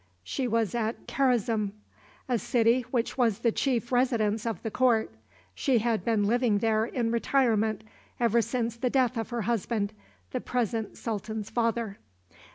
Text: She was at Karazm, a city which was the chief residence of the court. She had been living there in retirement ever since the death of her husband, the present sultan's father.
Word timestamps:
She 0.23 0.47
was 0.47 0.73
at 0.73 1.05
Karazm, 1.05 1.73
a 2.27 2.39
city 2.39 2.81
which 2.89 3.19
was 3.19 3.37
the 3.37 3.51
chief 3.51 3.91
residence 3.91 4.47
of 4.47 4.63
the 4.63 4.71
court. 4.71 5.13
She 5.53 5.77
had 5.77 6.03
been 6.03 6.23
living 6.23 6.57
there 6.57 6.85
in 6.87 7.11
retirement 7.11 7.83
ever 8.19 8.41
since 8.41 8.75
the 8.77 8.89
death 8.89 9.15
of 9.15 9.29
her 9.29 9.43
husband, 9.43 9.93
the 10.31 10.41
present 10.41 10.97
sultan's 10.97 11.51
father. 11.51 11.99